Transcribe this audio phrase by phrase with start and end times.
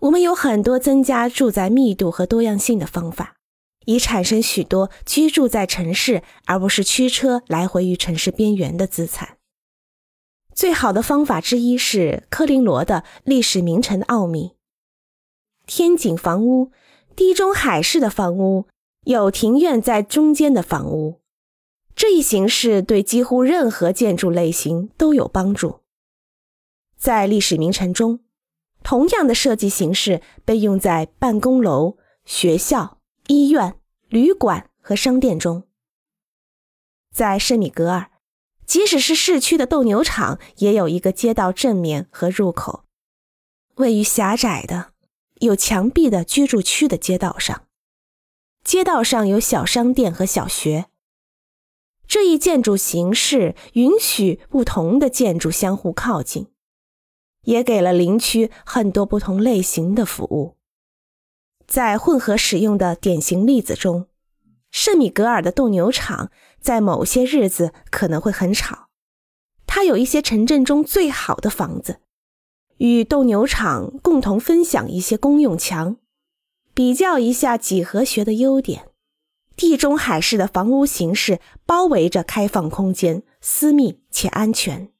[0.00, 3.36] 我们有很多增加住宅密度和多样性的方法，
[3.84, 9.36] 以产生许多居住在城市而不是驱车来回于城市边缘的资产。
[10.54, 14.52] 最好的方法之一是科林罗的历史名城奥秘。
[15.66, 16.72] 天井房屋、
[17.14, 18.66] 地中海式的房屋、
[19.04, 21.20] 有庭院在中间的房屋，
[21.94, 25.80] 这一形式对几乎任何建筑类型都有帮助。
[26.96, 28.20] 在历史名城中，
[28.82, 33.76] 同样的设计形式被用在办公楼、学校、医院、
[34.08, 35.64] 旅馆和商店中。
[37.12, 38.10] 在圣米格尔，
[38.66, 42.84] 即使是市区的斗牛场，也有一个街道正面和入口，
[43.76, 44.92] 位于狭窄的。
[45.40, 47.66] 有墙壁的居住区的街道上，
[48.62, 50.90] 街道上有小商店和小学。
[52.06, 56.48] 这一建筑形式允许不同的建筑相互靠近，
[57.42, 60.56] 也给了邻区很多不同类型的服务。
[61.66, 64.06] 在混合使用的典型例子中，
[64.70, 68.88] 圣米格尔的斗牛场在某些日子可能会很吵。
[69.66, 72.00] 它有一些城镇中最好的房子。
[72.78, 75.98] 与斗牛场共同分享一些公用墙，
[76.72, 78.88] 比较一下几何学的优点。
[79.54, 84.90] 地中海式的房屋形式包围着开放空间，私密且安全。